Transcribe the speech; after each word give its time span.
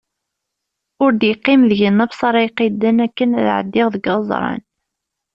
Ur 1.03 1.11
d-yeqqim 1.13 1.61
deg-i 1.69 1.89
nnefs 1.91 2.19
ara 2.27 2.39
iqiden 2.47 2.97
akken 3.05 3.29
ad 3.39 3.47
ɛeddiɣ 3.57 3.87
deg 3.93 4.03
iɣeẓṛan. 4.13 4.61